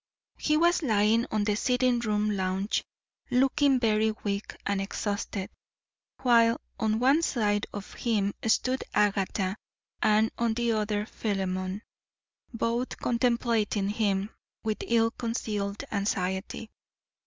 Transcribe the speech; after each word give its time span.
He 0.39 0.57
was 0.57 0.81
lying 0.81 1.27
on 1.29 1.43
the 1.43 1.53
sitting 1.53 1.99
room 1.99 2.35
lounge, 2.35 2.83
looking 3.29 3.79
very 3.79 4.09
weak 4.23 4.57
and 4.65 4.81
exhausted, 4.81 5.51
while 6.23 6.59
on 6.79 6.97
one 6.97 7.21
side 7.21 7.67
of 7.71 7.93
him 7.93 8.33
stood 8.47 8.83
Agatha 8.95 9.57
and 10.01 10.31
on 10.39 10.55
the 10.55 10.71
other 10.71 11.05
Philemon, 11.05 11.83
both 12.51 12.97
contemplating 12.97 13.89
him 13.89 14.31
with 14.63 14.81
ill 14.87 15.11
concealed 15.11 15.83
anxiety. 15.91 16.71